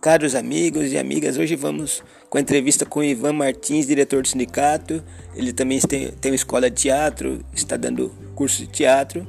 Caros 0.00 0.36
amigos 0.36 0.92
e 0.92 0.96
amigas, 0.96 1.36
hoje 1.38 1.56
vamos 1.56 2.04
com 2.30 2.38
a 2.38 2.40
entrevista 2.40 2.86
com 2.86 3.02
Ivan 3.02 3.32
Martins, 3.32 3.84
diretor 3.84 4.22
do 4.22 4.28
sindicato. 4.28 5.02
Ele 5.34 5.52
também 5.52 5.80
tem, 5.80 6.12
tem 6.12 6.30
uma 6.30 6.36
escola 6.36 6.70
de 6.70 6.82
teatro, 6.82 7.44
está 7.52 7.76
dando 7.76 8.14
curso 8.36 8.58
de 8.58 8.68
teatro. 8.68 9.26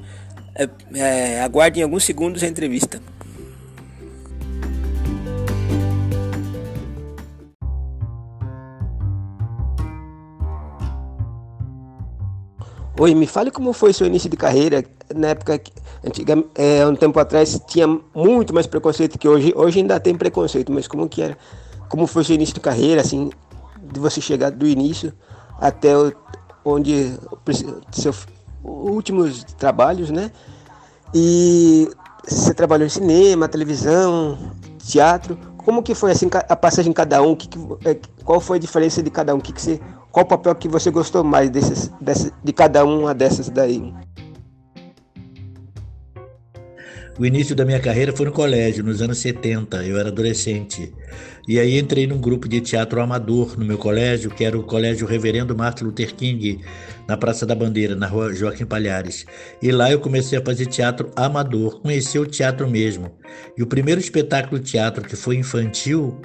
É, 0.53 0.69
é, 0.93 1.41
aguardem 1.41 1.81
alguns 1.81 2.03
segundos 2.03 2.43
a 2.43 2.47
entrevista. 2.47 3.01
Oi, 12.99 13.15
me 13.15 13.25
fale 13.25 13.49
como 13.49 13.73
foi 13.73 13.91
seu 13.91 14.05
início 14.05 14.29
de 14.29 14.37
carreira 14.37 14.83
na 15.15 15.29
época 15.29 15.59
antiga, 16.05 16.43
é, 16.55 16.85
um 16.85 16.95
tempo 16.95 17.19
atrás 17.19 17.59
tinha 17.67 17.87
muito 18.13 18.53
mais 18.53 18.67
preconceito 18.67 19.17
que 19.17 19.27
hoje. 19.27 19.53
Hoje 19.55 19.79
ainda 19.79 19.99
tem 19.99 20.15
preconceito, 20.15 20.71
mas 20.71 20.87
como 20.87 21.07
que 21.07 21.21
era? 21.21 21.37
Como 21.87 22.05
foi 22.07 22.23
seu 22.23 22.35
início 22.35 22.55
de 22.55 22.61
carreira, 22.61 23.01
assim, 23.01 23.29
de 23.81 23.99
você 23.99 24.21
chegar 24.21 24.51
do 24.51 24.67
início 24.67 25.13
até 25.59 25.97
o, 25.97 26.13
onde 26.63 27.17
seus 27.91 28.27
últimos 28.63 29.43
trabalhos, 29.43 30.09
né? 30.09 30.31
E 31.13 31.89
você 32.27 32.53
trabalhou 32.53 32.85
em 32.85 32.89
cinema, 32.89 33.47
televisão, 33.47 34.37
teatro. 34.77 35.37
Como 35.57 35.83
que 35.83 35.93
foi 35.93 36.11
assim 36.11 36.29
a 36.47 36.55
passagem 36.55 36.91
de 36.91 36.95
cada 36.95 37.21
um? 37.21 37.35
Que, 37.35 37.47
que, 37.47 37.59
é, 37.85 37.99
qual 38.23 38.39
foi 38.39 38.57
a 38.57 38.59
diferença 38.59 39.01
de 39.01 39.09
cada 39.09 39.33
um? 39.33 39.39
Que 39.39 39.51
que 39.51 39.61
você 39.61 39.79
qual 40.11 40.25
o 40.25 40.27
papel 40.27 40.55
que 40.55 40.67
você 40.67 40.89
gostou 40.89 41.23
mais 41.23 41.49
desses, 41.49 41.91
desses, 42.01 42.31
de 42.43 42.51
cada 42.51 42.83
uma 42.83 43.13
dessas 43.13 43.49
daí? 43.49 43.93
O 47.17 47.25
início 47.25 47.55
da 47.55 47.65
minha 47.65 47.79
carreira 47.79 48.15
foi 48.15 48.25
no 48.25 48.31
colégio, 48.31 48.83
nos 48.83 49.01
anos 49.01 49.17
70, 49.17 49.83
eu 49.83 49.97
era 49.97 50.09
adolescente. 50.09 50.93
E 51.47 51.59
aí 51.59 51.77
entrei 51.77 52.07
num 52.07 52.19
grupo 52.21 52.47
de 52.47 52.61
teatro 52.61 53.01
amador 53.01 53.57
no 53.57 53.65
meu 53.65 53.77
colégio, 53.77 54.29
que 54.29 54.45
era 54.45 54.57
o 54.57 54.63
Colégio 54.63 55.07
Reverendo 55.07 55.55
Martin 55.57 55.85
Luther 55.85 56.15
King, 56.15 56.61
na 57.07 57.17
Praça 57.17 57.45
da 57.45 57.55
Bandeira, 57.55 57.95
na 57.95 58.07
rua 58.07 58.33
Joaquim 58.33 58.65
Palhares. 58.65 59.25
E 59.61 59.71
lá 59.71 59.91
eu 59.91 59.99
comecei 59.99 60.37
a 60.37 60.45
fazer 60.45 60.67
teatro 60.67 61.11
amador, 61.15 61.81
conheci 61.81 62.17
o 62.17 62.25
teatro 62.25 62.69
mesmo. 62.69 63.11
E 63.57 63.63
o 63.63 63.67
primeiro 63.67 63.99
espetáculo 63.99 64.59
de 64.59 64.71
teatro 64.71 65.03
que 65.03 65.15
foi 65.15 65.35
infantil 65.35 66.21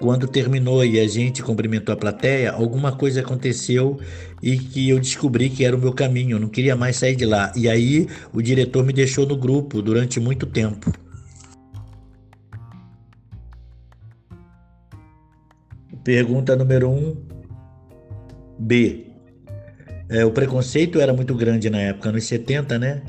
quando 0.00 0.28
terminou 0.28 0.84
e 0.84 1.00
a 1.00 1.08
gente 1.08 1.42
cumprimentou 1.42 1.92
a 1.92 1.96
plateia, 1.96 2.52
alguma 2.52 2.92
coisa 2.92 3.20
aconteceu 3.20 3.98
e 4.42 4.56
que 4.56 4.88
eu 4.88 4.98
descobri 4.98 5.50
que 5.50 5.64
era 5.64 5.76
o 5.76 5.78
meu 5.78 5.92
caminho, 5.92 6.36
eu 6.36 6.40
não 6.40 6.48
queria 6.48 6.76
mais 6.76 6.96
sair 6.96 7.16
de 7.16 7.26
lá. 7.26 7.52
E 7.56 7.68
aí 7.68 8.06
o 8.32 8.40
diretor 8.40 8.84
me 8.84 8.92
deixou 8.92 9.26
no 9.26 9.36
grupo 9.36 9.82
durante 9.82 10.20
muito 10.20 10.46
tempo. 10.46 10.92
Pergunta 16.04 16.56
número 16.56 16.88
1. 16.88 16.94
Um, 16.94 17.16
B. 18.58 19.06
É, 20.08 20.24
o 20.24 20.30
preconceito 20.30 21.00
era 21.00 21.12
muito 21.12 21.34
grande 21.34 21.68
na 21.68 21.78
época, 21.78 22.10
nos 22.10 22.24
70, 22.24 22.78
né? 22.78 23.02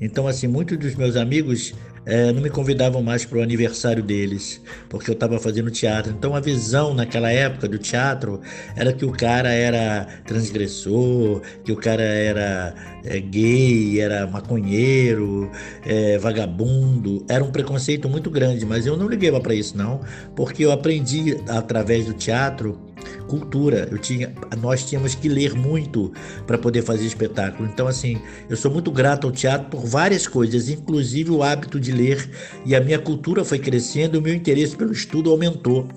Então, 0.00 0.26
assim, 0.26 0.46
muitos 0.46 0.78
dos 0.78 0.94
meus 0.94 1.16
amigos 1.16 1.74
é, 2.06 2.32
não 2.32 2.40
me 2.40 2.48
convidavam 2.48 3.02
mais 3.02 3.24
para 3.24 3.38
o 3.38 3.42
aniversário 3.42 4.02
deles, 4.02 4.62
porque 4.88 5.10
eu 5.10 5.14
estava 5.14 5.40
fazendo 5.40 5.70
teatro. 5.70 6.12
Então 6.16 6.36
a 6.36 6.40
visão 6.40 6.94
naquela 6.94 7.32
época 7.32 7.68
do 7.68 7.78
teatro 7.78 8.40
era 8.76 8.92
que 8.92 9.04
o 9.04 9.10
cara 9.10 9.52
era 9.52 10.06
transgressor, 10.24 11.42
que 11.64 11.72
o 11.72 11.76
cara 11.76 12.04
era 12.04 12.74
é, 13.04 13.18
gay, 13.18 14.00
era 14.00 14.26
maconheiro, 14.26 15.50
é, 15.84 16.16
vagabundo. 16.18 17.24
Era 17.28 17.42
um 17.42 17.50
preconceito 17.50 18.08
muito 18.08 18.30
grande, 18.30 18.64
mas 18.64 18.86
eu 18.86 18.96
não 18.96 19.08
liguei 19.08 19.26
para 19.40 19.54
isso 19.54 19.76
não, 19.76 20.00
porque 20.36 20.64
eu 20.64 20.70
aprendi 20.70 21.36
através 21.48 22.06
do 22.06 22.14
teatro 22.14 22.85
cultura. 23.26 23.88
Eu 23.90 23.98
tinha, 23.98 24.32
nós 24.58 24.84
tínhamos 24.84 25.14
que 25.14 25.28
ler 25.28 25.54
muito 25.54 26.12
para 26.46 26.58
poder 26.58 26.82
fazer 26.82 27.06
espetáculo. 27.06 27.68
Então, 27.68 27.86
assim, 27.86 28.20
eu 28.48 28.56
sou 28.56 28.70
muito 28.70 28.90
grato 28.90 29.26
ao 29.26 29.32
teatro 29.32 29.68
por 29.68 29.84
várias 29.84 30.26
coisas, 30.26 30.68
inclusive 30.68 31.30
o 31.30 31.42
hábito 31.42 31.78
de 31.80 31.92
ler. 31.92 32.28
E 32.64 32.74
a 32.74 32.80
minha 32.80 32.98
cultura 32.98 33.44
foi 33.44 33.58
crescendo 33.58 34.18
o 34.18 34.22
meu 34.22 34.34
interesse 34.34 34.76
pelo 34.76 34.92
estudo 34.92 35.30
aumentou. 35.30 35.88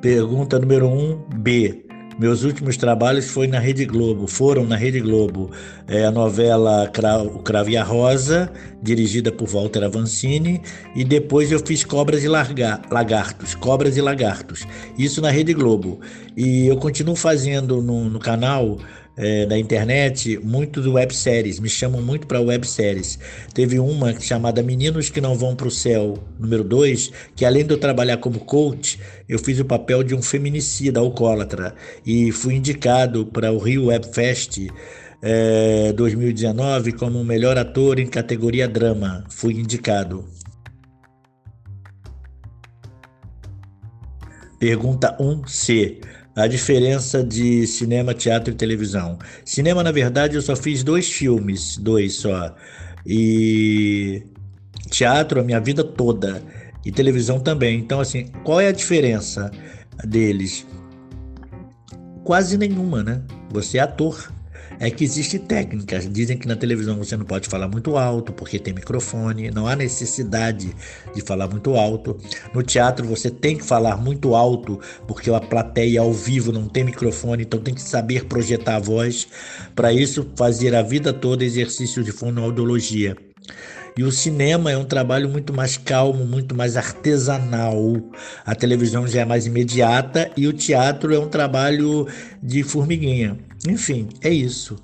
Pergunta 0.00 0.58
número 0.58 0.88
1, 0.88 0.90
um, 0.90 1.24
B. 1.36 1.91
Meus 2.18 2.44
últimos 2.44 2.76
trabalhos 2.76 3.28
foi 3.28 3.46
na 3.46 3.58
Rede 3.58 3.84
Globo, 3.84 4.26
foram 4.26 4.64
na 4.64 4.76
Rede 4.76 5.00
Globo 5.00 5.50
é, 5.88 6.04
a 6.04 6.10
novela 6.10 6.90
O 7.34 7.38
Cravo 7.38 7.70
e 7.70 7.76
a 7.76 7.82
Rosa, 7.82 8.52
dirigida 8.82 9.32
por 9.32 9.48
Walter 9.48 9.84
Avancini, 9.84 10.60
e 10.94 11.04
depois 11.04 11.50
eu 11.50 11.58
fiz 11.64 11.84
Cobras 11.84 12.22
e 12.22 12.28
Larga, 12.28 12.80
Lagartos, 12.90 13.54
Cobras 13.54 13.96
e 13.96 14.00
Lagartos, 14.00 14.66
isso 14.98 15.20
na 15.20 15.30
Rede 15.30 15.54
Globo. 15.54 16.00
E 16.36 16.66
eu 16.66 16.76
continuo 16.76 17.16
fazendo 17.16 17.80
no, 17.80 18.08
no 18.08 18.18
canal 18.18 18.78
é, 19.16 19.46
da 19.46 19.58
internet 19.58 20.38
muito 20.42 20.80
do 20.80 20.94
webséries, 20.94 21.60
me 21.60 21.68
chamam 21.68 22.00
muito 22.00 22.26
para 22.26 22.40
webséries. 22.40 23.18
Teve 23.52 23.78
uma 23.78 24.18
chamada 24.18 24.62
Meninos 24.62 25.10
que 25.10 25.20
Não 25.20 25.34
Vão 25.34 25.54
para 25.54 25.68
o 25.68 25.70
Céu, 25.70 26.18
número 26.38 26.64
2, 26.64 27.12
que 27.36 27.44
além 27.44 27.64
de 27.64 27.72
eu 27.72 27.78
trabalhar 27.78 28.16
como 28.18 28.40
coach, 28.40 28.98
eu 29.28 29.38
fiz 29.38 29.58
o 29.58 29.64
papel 29.64 30.02
de 30.02 30.14
um 30.14 30.22
feminicida 30.22 31.00
alcoólatra 31.00 31.74
e 32.04 32.32
fui 32.32 32.54
indicado 32.54 33.26
para 33.26 33.52
o 33.52 33.58
Rio 33.58 33.86
Web 33.86 34.06
Fest 34.12 34.58
é, 35.22 35.92
2019 35.92 36.92
como 36.92 37.22
melhor 37.24 37.56
ator 37.56 37.98
em 37.98 38.06
categoria 38.06 38.66
drama. 38.66 39.24
Fui 39.28 39.54
indicado. 39.54 40.24
Pergunta 44.58 45.16
1C 45.18 46.00
a 46.34 46.46
diferença 46.46 47.22
de 47.22 47.66
cinema, 47.66 48.14
teatro 48.14 48.52
e 48.52 48.56
televisão. 48.56 49.18
Cinema, 49.44 49.82
na 49.82 49.92
verdade, 49.92 50.36
eu 50.36 50.42
só 50.42 50.56
fiz 50.56 50.82
dois 50.82 51.10
filmes, 51.10 51.76
dois 51.76 52.14
só. 52.14 52.54
E 53.06 54.22
teatro 54.90 55.40
a 55.40 55.44
minha 55.44 55.60
vida 55.60 55.84
toda 55.84 56.42
e 56.84 56.90
televisão 56.90 57.38
também. 57.38 57.78
Então, 57.78 58.00
assim, 58.00 58.26
qual 58.44 58.60
é 58.60 58.68
a 58.68 58.72
diferença 58.72 59.50
deles? 60.04 60.66
Quase 62.24 62.56
nenhuma, 62.56 63.02
né? 63.02 63.22
Você 63.50 63.78
é 63.78 63.80
ator 63.82 64.32
é 64.78 64.90
que 64.90 65.04
existe 65.04 65.38
técnicas. 65.38 66.10
Dizem 66.10 66.36
que 66.36 66.46
na 66.46 66.56
televisão 66.56 66.96
você 66.96 67.16
não 67.16 67.24
pode 67.24 67.48
falar 67.48 67.68
muito 67.68 67.96
alto 67.96 68.32
porque 68.32 68.58
tem 68.58 68.74
microfone, 68.74 69.50
não 69.50 69.66
há 69.66 69.76
necessidade 69.76 70.74
de 71.14 71.20
falar 71.20 71.48
muito 71.48 71.74
alto. 71.74 72.18
No 72.54 72.62
teatro 72.62 73.06
você 73.06 73.30
tem 73.30 73.56
que 73.56 73.64
falar 73.64 73.96
muito 73.96 74.34
alto 74.34 74.80
porque 75.06 75.30
a 75.30 75.40
plateia 75.40 76.00
ao 76.00 76.12
vivo 76.12 76.52
não 76.52 76.66
tem 76.68 76.84
microfone, 76.84 77.42
então 77.44 77.60
tem 77.60 77.74
que 77.74 77.82
saber 77.82 78.24
projetar 78.24 78.76
a 78.76 78.80
voz. 78.80 79.28
Para 79.74 79.92
isso, 79.92 80.28
fazer 80.36 80.74
a 80.74 80.82
vida 80.82 81.12
toda 81.12 81.44
exercício 81.44 82.02
de 82.02 82.12
fonoaudiologia. 82.12 83.16
E 83.96 84.02
o 84.02 84.10
cinema 84.10 84.70
é 84.72 84.76
um 84.76 84.84
trabalho 84.84 85.28
muito 85.28 85.52
mais 85.52 85.76
calmo, 85.76 86.24
muito 86.24 86.54
mais 86.54 86.76
artesanal. 86.78 87.76
A 88.44 88.54
televisão 88.54 89.06
já 89.06 89.20
é 89.20 89.24
mais 89.24 89.44
imediata 89.46 90.30
e 90.34 90.46
o 90.46 90.52
teatro 90.52 91.14
é 91.14 91.18
um 91.18 91.28
trabalho 91.28 92.06
de 92.42 92.62
formiguinha. 92.62 93.36
Enfim, 93.68 94.08
é 94.20 94.30
isso. 94.30 94.76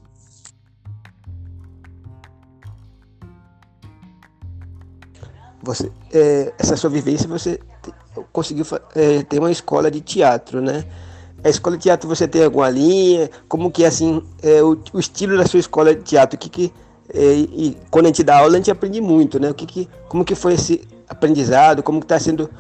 Você, 5.62 5.90
é, 6.12 6.52
essa 6.58 6.76
sua 6.76 6.88
vivência, 6.88 7.28
você 7.28 7.60
conseguiu 8.32 8.64
é, 8.94 9.22
ter 9.22 9.38
uma 9.38 9.50
escola 9.50 9.90
de 9.90 10.00
teatro, 10.00 10.60
né? 10.60 10.84
A 11.42 11.48
escola 11.48 11.76
de 11.76 11.84
teatro 11.84 12.08
você 12.08 12.26
tem 12.26 12.44
alguma 12.44 12.70
linha? 12.70 13.30
Como 13.48 13.70
que 13.70 13.84
é 13.84 13.88
assim 13.88 14.22
é, 14.42 14.62
o, 14.62 14.78
o 14.92 14.98
estilo 14.98 15.36
da 15.36 15.46
sua 15.46 15.60
escola 15.60 15.94
de 15.94 16.02
teatro? 16.02 16.36
O 16.36 16.38
que 16.38 16.48
que 16.48 16.72
é, 17.12 17.34
e 17.34 17.76
quando 17.90 18.06
a 18.06 18.08
gente 18.08 18.22
dá 18.22 18.38
aula 18.38 18.54
a 18.54 18.56
gente 18.56 18.70
aprende 18.70 19.00
muito, 19.00 19.40
né? 19.40 19.50
O 19.50 19.54
que, 19.54 19.66
que 19.66 19.88
como 20.08 20.24
que 20.24 20.34
foi 20.34 20.54
esse 20.54 20.86
aprendizado? 21.08 21.82
Como 21.82 22.00
está 22.00 22.18
sendo 22.18 22.50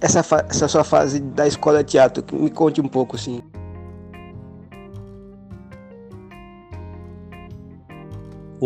essa, 0.00 0.20
essa 0.48 0.68
sua 0.68 0.84
fase 0.84 1.20
da 1.20 1.46
escola 1.46 1.82
de 1.82 1.92
teatro? 1.92 2.24
Me 2.32 2.50
conte 2.50 2.80
um 2.80 2.88
pouco, 2.88 3.16
assim. 3.16 3.42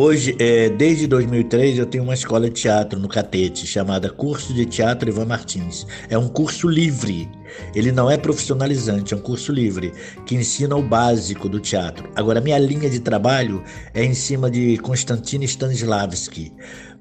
Hoje, 0.00 0.36
é, 0.38 0.68
desde 0.68 1.08
2003, 1.08 1.76
eu 1.76 1.84
tenho 1.84 2.04
uma 2.04 2.14
escola 2.14 2.48
de 2.48 2.54
teatro 2.54 3.00
no 3.00 3.08
Catete, 3.08 3.66
chamada 3.66 4.08
Curso 4.08 4.54
de 4.54 4.64
Teatro 4.64 5.08
Ivan 5.08 5.24
Martins. 5.24 5.84
É 6.08 6.16
um 6.16 6.28
curso 6.28 6.68
livre, 6.68 7.28
ele 7.74 7.90
não 7.90 8.08
é 8.08 8.16
profissionalizante, 8.16 9.12
é 9.12 9.16
um 9.16 9.20
curso 9.20 9.50
livre, 9.50 9.92
que 10.24 10.36
ensina 10.36 10.76
o 10.76 10.82
básico 10.84 11.48
do 11.48 11.58
teatro. 11.58 12.08
Agora, 12.14 12.40
minha 12.40 12.60
linha 12.60 12.88
de 12.88 13.00
trabalho 13.00 13.60
é 13.92 14.04
em 14.04 14.14
cima 14.14 14.48
de 14.48 14.78
Konstantin 14.78 15.42
Stanislavski, 15.42 16.52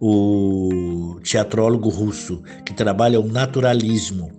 o 0.01 1.19
teatrólogo 1.23 1.89
russo, 1.89 2.41
que 2.65 2.73
trabalha 2.73 3.19
o 3.19 3.27
naturalismo. 3.27 4.31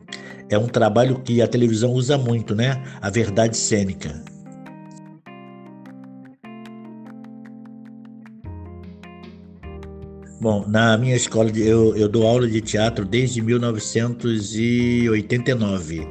É 0.50 0.58
um 0.58 0.66
trabalho 0.66 1.20
que 1.20 1.40
a 1.40 1.46
televisão 1.46 1.92
usa 1.92 2.18
muito, 2.18 2.56
né? 2.56 2.82
A 3.00 3.08
verdade 3.08 3.56
cênica. 3.56 4.20
Bom, 10.40 10.64
na 10.68 10.96
minha 10.96 11.16
escola, 11.16 11.50
eu, 11.50 11.96
eu 11.96 12.08
dou 12.08 12.24
aula 12.24 12.46
de 12.46 12.60
teatro 12.60 13.04
desde 13.04 13.42
1989, 13.42 16.06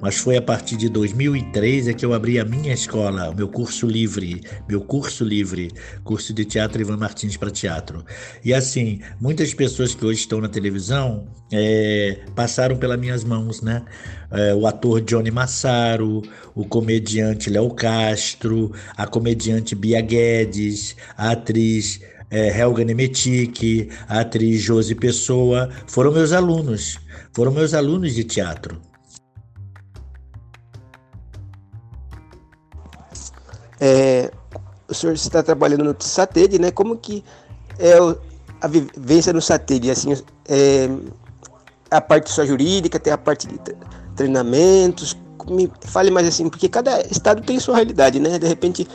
mas 0.00 0.16
foi 0.16 0.36
a 0.36 0.42
partir 0.42 0.76
de 0.76 0.88
2003 0.88 1.88
é 1.88 1.92
que 1.92 2.06
eu 2.06 2.14
abri 2.14 2.38
a 2.38 2.44
minha 2.44 2.72
escola, 2.72 3.30
o 3.30 3.34
meu 3.34 3.48
curso 3.48 3.84
livre, 3.84 4.40
meu 4.68 4.80
curso 4.80 5.24
livre, 5.24 5.72
curso 6.04 6.32
de 6.32 6.44
teatro 6.44 6.80
Ivan 6.80 6.98
Martins 6.98 7.36
para 7.36 7.50
teatro. 7.50 8.04
E 8.44 8.54
assim, 8.54 9.00
muitas 9.20 9.52
pessoas 9.52 9.92
que 9.92 10.06
hoje 10.06 10.20
estão 10.20 10.40
na 10.40 10.48
televisão 10.48 11.26
é, 11.52 12.20
passaram 12.36 12.76
pelas 12.76 13.00
minhas 13.00 13.24
mãos, 13.24 13.60
né? 13.60 13.82
É, 14.30 14.54
o 14.54 14.68
ator 14.68 15.00
Johnny 15.00 15.32
Massaro, 15.32 16.22
o 16.54 16.64
comediante 16.64 17.50
Léo 17.50 17.70
Castro, 17.70 18.70
a 18.96 19.04
comediante 19.04 19.74
Bia 19.74 20.00
Guedes, 20.00 20.94
a 21.16 21.32
atriz 21.32 22.00
é, 22.30 22.58
Helga 22.58 22.84
Nemetic, 22.84 23.90
a 24.08 24.20
atriz 24.20 24.60
Josi 24.62 24.94
Pessoa, 24.94 25.70
foram 25.86 26.12
meus 26.12 26.32
alunos, 26.32 26.98
foram 27.32 27.52
meus 27.52 27.74
alunos 27.74 28.14
de 28.14 28.24
teatro. 28.24 28.80
É, 33.80 34.30
o 34.88 34.94
senhor 34.94 35.12
está 35.14 35.42
trabalhando 35.42 35.84
no 35.84 35.96
SATED, 35.98 36.58
né? 36.58 36.70
Como 36.70 36.96
que 36.96 37.24
é 37.78 37.94
a 38.60 38.68
vivência 38.68 39.32
no 39.32 39.42
SATED? 39.42 39.90
Assim, 39.90 40.12
é, 40.48 40.88
a 41.90 42.00
parte 42.00 42.30
só 42.30 42.44
jurídica, 42.46 42.98
tem 42.98 43.12
a 43.12 43.18
parte 43.18 43.46
de 43.46 43.58
treinamentos. 44.16 45.16
Me 45.48 45.70
fale 45.82 46.10
mais 46.10 46.26
assim, 46.26 46.48
porque 46.48 46.68
cada 46.68 47.00
estado 47.02 47.42
tem 47.42 47.60
sua 47.60 47.76
realidade, 47.76 48.18
né? 48.18 48.38
De 48.38 48.46
repente 48.46 48.88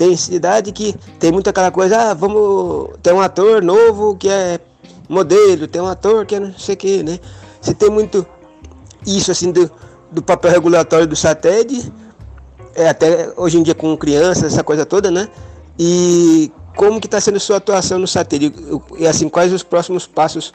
tem 0.00 0.16
cidade 0.16 0.72
que 0.72 0.94
tem 1.18 1.30
muita 1.30 1.50
aquela 1.50 1.70
coisa, 1.70 2.10
ah, 2.10 2.14
vamos. 2.14 2.88
Tem 3.02 3.12
um 3.12 3.20
ator 3.20 3.62
novo 3.62 4.16
que 4.16 4.30
é 4.30 4.58
modelo, 5.06 5.68
tem 5.68 5.82
um 5.82 5.86
ator 5.86 6.24
que 6.24 6.36
é 6.36 6.40
não 6.40 6.54
sei 6.54 6.74
o 6.74 6.78
que, 6.78 7.02
né? 7.02 7.18
Se 7.60 7.74
tem 7.74 7.90
muito 7.90 8.26
isso 9.06 9.30
assim 9.30 9.52
do, 9.52 9.70
do 10.10 10.22
papel 10.22 10.52
regulatório 10.52 11.06
do 11.06 11.14
SATED, 11.14 11.92
é, 12.74 12.88
até 12.88 13.30
hoje 13.36 13.58
em 13.58 13.62
dia 13.62 13.74
com 13.74 13.94
crianças, 13.94 14.54
essa 14.54 14.64
coisa 14.64 14.86
toda, 14.86 15.10
né? 15.10 15.28
E 15.78 16.50
como 16.74 16.98
que 16.98 17.06
está 17.06 17.20
sendo 17.20 17.38
sua 17.38 17.58
atuação 17.58 17.98
no 17.98 18.08
SATED? 18.08 18.54
E 18.98 19.06
assim, 19.06 19.28
quais 19.28 19.52
os 19.52 19.62
próximos 19.62 20.06
passos 20.06 20.54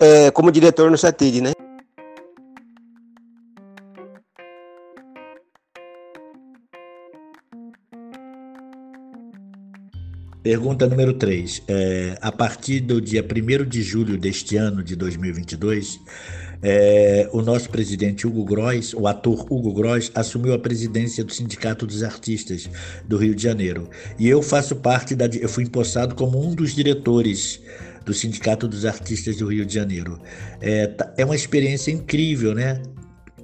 é, 0.00 0.32
como 0.32 0.50
diretor 0.50 0.90
no 0.90 0.98
SATED, 0.98 1.40
né? 1.40 1.52
Pergunta 10.46 10.86
número 10.86 11.12
3. 11.12 11.64
É, 11.66 12.18
a 12.20 12.30
partir 12.30 12.78
do 12.78 13.00
dia 13.00 13.20
1 13.20 13.68
de 13.68 13.82
julho 13.82 14.16
deste 14.16 14.56
ano, 14.56 14.80
de 14.80 14.94
2022, 14.94 15.98
é, 16.62 17.28
o 17.32 17.42
nosso 17.42 17.68
presidente 17.68 18.28
Hugo 18.28 18.44
Gross, 18.44 18.94
o 18.94 19.08
ator 19.08 19.44
Hugo 19.52 19.72
Gross, 19.72 20.12
assumiu 20.14 20.54
a 20.54 20.58
presidência 20.60 21.24
do 21.24 21.32
Sindicato 21.32 21.84
dos 21.84 22.04
Artistas 22.04 22.70
do 23.08 23.16
Rio 23.16 23.34
de 23.34 23.42
Janeiro. 23.42 23.90
E 24.20 24.28
eu 24.28 24.40
faço 24.40 24.76
parte 24.76 25.16
da. 25.16 25.26
Eu 25.26 25.48
fui 25.48 25.64
empossado 25.64 26.14
como 26.14 26.40
um 26.40 26.54
dos 26.54 26.76
diretores 26.76 27.60
do 28.04 28.14
Sindicato 28.14 28.68
dos 28.68 28.84
Artistas 28.84 29.38
do 29.38 29.48
Rio 29.48 29.66
de 29.66 29.74
Janeiro. 29.74 30.16
É, 30.60 30.86
tá, 30.86 31.12
é 31.18 31.24
uma 31.24 31.34
experiência 31.34 31.90
incrível, 31.90 32.54
né? 32.54 32.80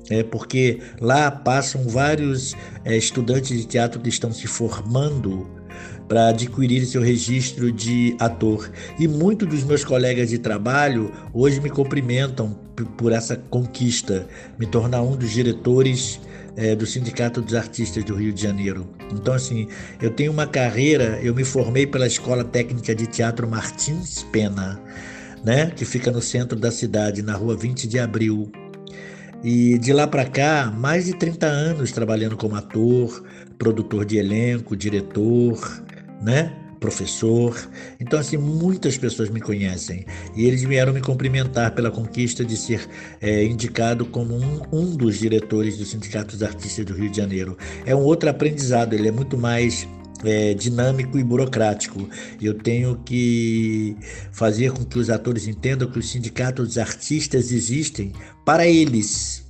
É 0.09 0.23
porque 0.23 0.79
lá 1.01 1.33
passam 1.33 1.89
vários 1.89 2.55
é, 2.85 2.97
estudantes 2.97 3.59
de 3.59 3.67
teatro 3.67 4.01
que 4.01 4.09
estão 4.09 4.31
se 4.31 4.47
formando 4.47 5.62
para 6.09 6.29
adquirir 6.29 6.85
seu 6.87 7.03
registro 7.03 7.73
de 7.73 8.17
ator. 8.19 8.71
E 8.99 9.09
muitos 9.09 9.49
dos 9.49 9.65
meus 9.65 9.85
colegas 9.85 10.31
de 10.31 10.39
trabalho 10.39 11.13
hoje 11.33 11.61
me 11.61 11.71
cumprimentam 11.71 12.59
por 12.97 13.13
essa 13.13 13.37
conquista, 13.37 14.27
me 14.59 14.67
tornar 14.67 15.03
um 15.03 15.17
dos 15.17 15.31
diretores 15.31 16.21
é, 16.57 16.75
do 16.75 16.87
Sindicato 16.87 17.41
dos 17.41 17.55
Artistas 17.55 18.05
do 18.05 18.15
Rio 18.15 18.33
de 18.33 18.43
Janeiro. 18.43 18.87
Então, 19.13 19.35
assim, 19.35 19.69
eu 20.01 20.11
tenho 20.11 20.33
uma 20.33 20.47
carreira, 20.47 21.19
eu 21.23 21.35
me 21.35 21.45
formei 21.45 21.87
pela 21.87 22.07
Escola 22.07 22.45
Técnica 22.45 22.95
de 22.95 23.07
Teatro 23.07 23.49
Martins 23.49 24.23
Pena, 24.33 24.81
né, 25.45 25.71
que 25.75 25.85
fica 25.85 26.11
no 26.11 26.23
centro 26.23 26.59
da 26.59 26.71
cidade, 26.71 27.23
na 27.23 27.35
rua 27.35 27.57
20 27.57 27.89
de 27.89 27.99
abril. 27.99 28.51
E 29.43 29.77
de 29.79 29.93
lá 29.93 30.07
para 30.07 30.25
cá, 30.25 30.73
mais 30.77 31.07
de 31.07 31.15
30 31.15 31.47
anos 31.47 31.91
trabalhando 31.91 32.37
como 32.37 32.55
ator, 32.55 33.25
produtor 33.59 34.05
de 34.05 34.17
elenco, 34.17 34.77
diretor, 34.77 35.83
né? 36.23 36.53
professor. 36.83 37.57
Então, 38.01 38.19
assim, 38.19 38.37
muitas 38.37 38.99
pessoas 38.99 39.31
me 39.31 39.41
conhecem 39.41 40.05
e 40.35 40.45
eles 40.45 40.65
vieram 40.65 40.93
me 40.93 41.01
cumprimentar 41.01 41.71
pela 41.77 41.93
conquista 41.93 42.45
de 42.45 42.57
ser 42.57 42.89
é, 43.21 43.45
indicado 43.45 44.05
como 44.05 44.35
um, 44.35 44.63
um 44.73 44.97
dos 44.97 45.21
diretores 45.21 45.79
do 45.79 45.85
Sindicato 45.85 46.33
dos 46.33 46.43
Artistas 46.43 46.85
do 46.85 46.93
Rio 46.93 47.09
de 47.09 47.17
Janeiro. 47.17 47.57
É 47.87 47.95
um 47.95 48.01
outro 48.01 48.29
aprendizado, 48.29 48.95
ele 48.95 49.07
é 49.07 49.13
muito 49.13 49.39
mais 49.39 49.87
é, 50.25 50.55
dinâmico 50.55 51.19
e 51.19 51.25
burocrático. 51.25 52.09
Eu 52.41 52.55
tenho 52.55 52.97
que 53.05 53.97
fazer 54.33 54.73
com 54.73 54.85
que 54.85 54.99
os 54.99 55.09
atores 55.09 55.47
entendam 55.47 55.89
que 55.89 56.01
os 56.01 56.11
sindicatos 56.11 56.67
dos 56.67 56.79
artistas 56.79 57.53
existem 57.53 58.13
para 58.45 58.67
eles, 58.67 59.45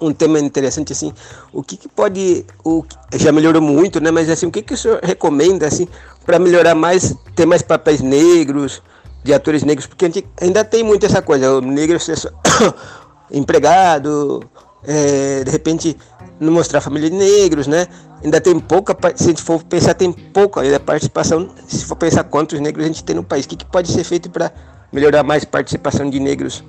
um 0.00 0.12
tema 0.12 0.38
interessante 0.40 0.92
assim 0.92 1.12
o 1.52 1.62
que, 1.62 1.76
que, 1.76 1.88
pode 1.88 2.44
o 2.64 2.84
já 3.14 3.30
melhorou 3.30 3.62
muito 3.62 4.00
né 4.00 4.10
mas 4.10 4.28
assim 4.28 4.46
o 4.46 4.50
que, 4.50 4.62
que 4.62 4.74
o 4.74 4.76
senhor 4.76 4.98
recomenda 5.02 5.66
assim 5.66 5.86
para 6.24 6.38
melhorar 6.38 6.74
mais 6.74 7.14
ter 7.34 7.46
mais 7.46 7.62
papéis 7.62 8.00
negros 8.00 8.82
de 9.22 9.34
atores 9.34 9.62
negros? 9.62 9.86
Porque 9.86 10.04
a 10.04 10.08
gente 10.08 10.26
ainda 10.40 10.64
tem 10.64 10.82
muito 10.82 11.04
essa 11.06 11.22
coisa 11.22 11.52
o 11.52 11.60
negro 11.60 11.98
ser 11.98 12.16
só 12.16 12.30
empregado 13.30 14.42
é, 14.84 15.44
de 15.44 15.50
repente 15.50 15.96
não 16.38 16.52
mostrar 16.52 16.78
a 16.78 16.82
família 16.82 17.10
de 17.10 17.16
negros 17.16 17.66
né? 17.66 17.86
Ainda 18.22 18.40
tem 18.40 18.58
pouca 18.58 18.96
se 19.16 19.24
a 19.24 19.26
gente 19.28 19.42
for 19.42 19.62
pensar 19.64 19.94
tem 19.94 20.12
pouca 20.12 20.60
ainda 20.60 20.80
participação 20.80 21.50
se 21.66 21.84
for 21.84 21.96
pensar 21.96 22.24
quantos 22.24 22.58
negros 22.60 22.84
a 22.84 22.88
gente 22.88 23.04
tem 23.04 23.16
no 23.16 23.24
país 23.24 23.44
o 23.44 23.48
que, 23.48 23.56
que 23.56 23.66
pode 23.66 23.90
ser 23.90 24.04
feito 24.04 24.30
para 24.30 24.52
melhorar 24.92 25.22
mais 25.22 25.44
participação 25.44 26.08
de 26.08 26.18
negros 26.18 26.64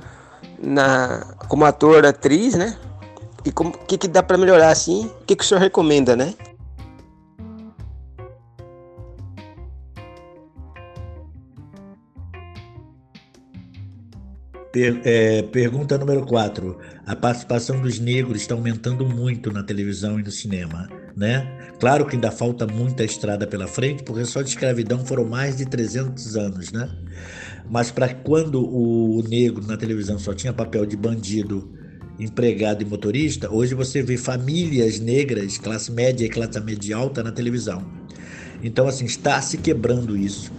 na 0.60 1.26
como 1.48 1.66
ator 1.66 2.06
atriz 2.06 2.56
né 2.56 2.78
e 3.44 3.52
como 3.52 3.72
que, 3.72 3.98
que 3.98 4.08
dá 4.08 4.22
para 4.22 4.38
melhorar 4.38 4.70
assim? 4.70 5.06
O 5.22 5.26
que, 5.26 5.36
que 5.36 5.44
o 5.44 5.48
senhor 5.48 5.60
recomenda, 5.60 6.16
né? 6.16 6.34
Per, 14.72 15.02
é, 15.04 15.42
pergunta 15.42 15.98
número 15.98 16.26
4. 16.26 16.78
A 17.06 17.16
participação 17.16 17.82
dos 17.82 18.00
negros 18.00 18.42
está 18.42 18.54
aumentando 18.54 19.06
muito 19.06 19.52
na 19.52 19.64
televisão 19.64 20.20
e 20.20 20.24
no 20.24 20.32
cinema, 20.32 20.88
né? 21.18 21.74
Claro 21.78 22.06
que 22.06 22.16
ainda 22.16 22.32
falta 22.32 22.66
muita 22.68 23.04
estrada 23.04 23.46
pela 23.48 23.68
frente, 23.68 24.04
porque 24.04 24.24
só 24.24 24.42
de 24.42 24.50
escravidão 24.50 25.04
foram 25.04 25.26
mais 25.26 25.58
de 25.58 25.66
300 25.66 26.38
anos, 26.38 26.72
né? 26.72 26.90
Mas 27.70 27.92
para 27.92 28.14
quando 28.14 28.64
o 28.64 29.24
negro 29.28 29.66
na 29.66 29.76
televisão 29.76 30.18
só 30.20 30.34
tinha 30.34 30.54
papel 30.54 30.86
de 30.86 30.96
bandido 30.96 31.81
empregado 32.22 32.84
e 32.84 32.86
motorista, 32.86 33.52
hoje 33.52 33.74
você 33.74 34.04
vê 34.04 34.16
famílias 34.16 35.00
negras, 35.00 35.58
classe 35.58 35.92
média 35.92 36.24
e 36.24 36.30
classe 36.30 36.60
média 36.60 36.96
alta 36.96 37.24
na 37.24 37.32
televisão. 37.32 37.84
Então, 38.64 38.88
assim, 38.88 39.06
está 39.06 39.42
se 39.42 39.58
quebrando 39.58 40.16
isso. 40.16 40.52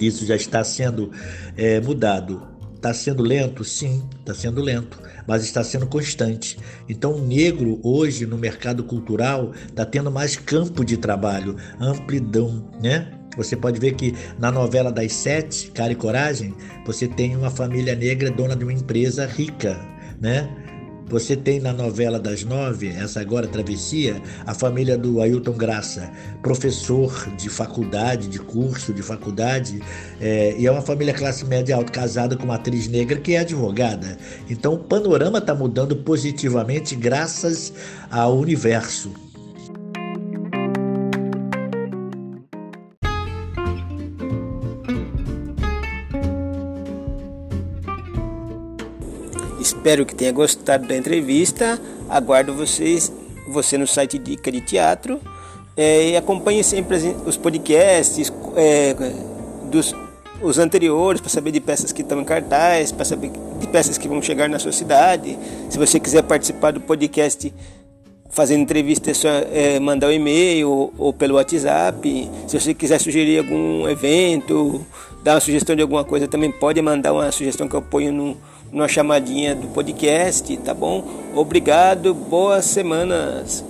Isso 0.00 0.26
já 0.26 0.34
está 0.34 0.64
sendo 0.64 1.12
é, 1.56 1.80
mudado. 1.80 2.42
Está 2.74 2.92
sendo 2.92 3.22
lento? 3.22 3.64
Sim, 3.64 4.02
está 4.18 4.34
sendo 4.34 4.60
lento, 4.60 5.00
mas 5.26 5.44
está 5.44 5.62
sendo 5.62 5.86
constante. 5.86 6.58
Então, 6.88 7.14
o 7.14 7.24
negro 7.24 7.80
hoje 7.82 8.26
no 8.26 8.36
mercado 8.36 8.82
cultural 8.82 9.52
está 9.68 9.86
tendo 9.86 10.10
mais 10.10 10.36
campo 10.36 10.84
de 10.84 10.96
trabalho, 10.96 11.56
amplidão, 11.80 12.68
né? 12.82 13.12
Você 13.36 13.54
pode 13.56 13.78
ver 13.78 13.94
que 13.94 14.14
na 14.38 14.50
novela 14.50 14.90
das 14.90 15.12
sete, 15.12 15.70
Cara 15.70 15.92
e 15.92 15.96
Coragem, 15.96 16.54
você 16.84 17.06
tem 17.06 17.36
uma 17.36 17.50
família 17.50 17.94
negra 17.94 18.30
dona 18.30 18.56
de 18.56 18.64
uma 18.64 18.72
empresa 18.72 19.26
rica, 19.26 19.78
né? 20.20 20.48
Você 21.08 21.36
tem 21.36 21.60
na 21.60 21.72
novela 21.72 22.18
das 22.18 22.42
nove, 22.42 22.88
essa 22.88 23.20
agora 23.20 23.46
Travessia, 23.46 24.20
a 24.44 24.52
família 24.52 24.98
do 24.98 25.20
Ailton 25.20 25.52
Graça, 25.52 26.10
professor 26.42 27.30
de 27.36 27.48
faculdade, 27.48 28.26
de 28.26 28.40
curso 28.40 28.92
de 28.92 29.02
faculdade, 29.02 29.80
é, 30.20 30.56
e 30.58 30.66
é 30.66 30.70
uma 30.70 30.82
família 30.82 31.14
classe 31.14 31.44
média 31.44 31.76
alta, 31.76 31.92
casada 31.92 32.36
com 32.36 32.44
uma 32.44 32.56
atriz 32.56 32.88
negra 32.88 33.20
que 33.20 33.34
é 33.34 33.38
advogada. 33.38 34.18
Então 34.50 34.74
o 34.74 34.78
panorama 34.78 35.38
está 35.38 35.54
mudando 35.54 35.94
positivamente 35.94 36.96
graças 36.96 37.72
ao 38.10 38.36
universo. 38.36 39.25
Espero 49.60 50.04
que 50.04 50.14
tenha 50.14 50.32
gostado 50.32 50.86
da 50.86 50.96
entrevista. 50.96 51.80
Aguardo 52.08 52.54
vocês, 52.54 53.12
você 53.48 53.78
no 53.78 53.86
site 53.86 54.18
Dica 54.18 54.50
de 54.50 54.60
Teatro. 54.60 55.20
É, 55.76 56.10
e 56.10 56.16
acompanhe 56.16 56.64
sempre 56.64 56.96
os 57.26 57.36
podcasts 57.36 58.32
é, 58.56 58.94
dos 59.70 59.94
os 60.40 60.58
anteriores 60.58 61.20
para 61.20 61.30
saber 61.30 61.50
de 61.50 61.60
peças 61.60 61.92
que 61.92 62.02
estão 62.02 62.20
em 62.20 62.24
cartaz, 62.24 62.92
para 62.92 63.04
saber 63.04 63.30
de 63.58 63.66
peças 63.66 63.96
que 63.96 64.06
vão 64.06 64.20
chegar 64.20 64.48
na 64.48 64.58
sua 64.58 64.72
cidade. 64.72 65.38
Se 65.70 65.78
você 65.78 65.98
quiser 65.98 66.22
participar 66.22 66.72
do 66.72 66.80
podcast 66.80 67.52
fazendo 68.30 68.60
entrevista, 68.60 69.10
é 69.10 69.14
só 69.14 69.28
é, 69.28 69.80
mandar 69.80 70.08
um 70.08 70.12
e-mail 70.12 70.70
ou, 70.70 70.94
ou, 70.98 71.12
pelo 71.12 71.36
WhatsApp. 71.36 72.30
Se 72.46 72.58
você 72.58 72.74
quiser 72.74 73.00
sugerir 73.00 73.38
algum 73.38 73.88
evento, 73.88 74.84
dar 75.22 75.34
uma 75.34 75.40
sugestão 75.40 75.74
de 75.74 75.82
alguma 75.82 76.04
coisa, 76.04 76.28
também 76.28 76.52
pode 76.52 76.80
mandar 76.82 77.12
uma 77.12 77.32
sugestão 77.32 77.66
que 77.66 77.74
eu 77.74 77.82
ponho 77.82 78.12
no, 78.12 78.36
numa 78.72 78.88
chamadinha 78.88 79.54
do 79.54 79.68
podcast, 79.68 80.56
tá 80.58 80.74
bom? 80.74 81.04
Obrigado, 81.34 82.14
boas 82.14 82.64
semanas. 82.64 83.64